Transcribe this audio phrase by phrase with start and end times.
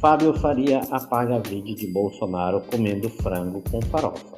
[0.00, 4.36] Fábio Faria apaga vídeo de Bolsonaro comendo frango com farofa.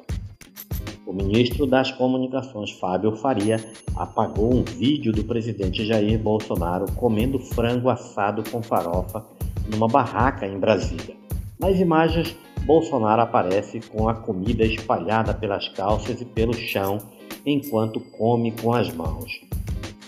[1.05, 3.57] O ministro das Comunicações, Fábio Faria,
[3.93, 9.25] apagou um vídeo do presidente Jair Bolsonaro comendo frango assado com farofa
[9.69, 11.17] numa barraca em Brasília.
[11.59, 16.99] Nas imagens, Bolsonaro aparece com a comida espalhada pelas calças e pelo chão
[17.45, 19.41] enquanto come com as mãos.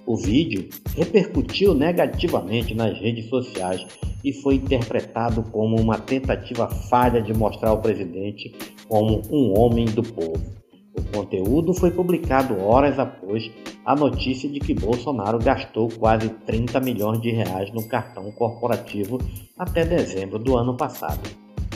[0.06, 3.86] O vídeo repercutiu negativamente nas redes sociais
[4.24, 8.54] e foi interpretado como uma tentativa falha de mostrar o presidente
[8.88, 10.62] como um homem do povo.
[10.98, 13.50] O conteúdo foi publicado horas após
[13.86, 19.18] a notícia de que Bolsonaro gastou quase 30 milhões de reais no cartão corporativo
[19.58, 21.22] até dezembro do ano passado.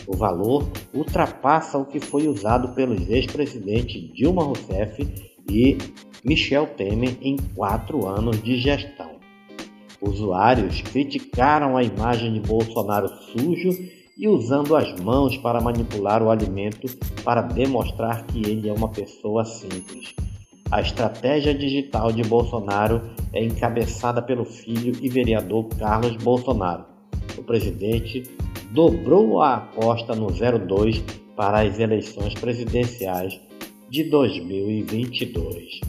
[0.08, 5.08] O valor ultrapassa o que foi usado pelos ex-presidentes Dilma Rousseff
[5.50, 5.78] e
[6.24, 9.05] Michel Temer em quatro anos de gestão.
[10.08, 13.70] Usuários criticaram a imagem de Bolsonaro sujo
[14.18, 16.88] e usando as mãos para manipular o alimento
[17.24, 20.14] para demonstrar que ele é uma pessoa simples.
[20.72, 23.02] A estratégia digital de Bolsonaro
[23.34, 26.86] é encabeçada pelo filho e vereador Carlos Bolsonaro.
[27.38, 28.24] O presidente
[28.72, 31.04] dobrou a aposta no 02
[31.36, 33.40] para as eleições presidenciais
[33.90, 35.82] de 2022.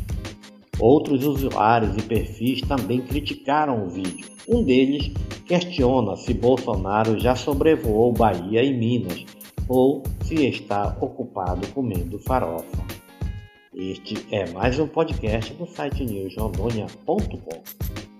[0.78, 4.26] Outros usuários e perfis também criticaram o vídeo.
[4.46, 5.10] Um deles
[5.46, 9.24] questiona se Bolsonaro já sobrevoou Bahia e Minas
[9.68, 12.84] ou se está ocupado comendo farofa.
[13.74, 18.15] Este é mais um podcast do site newsrondônia.com.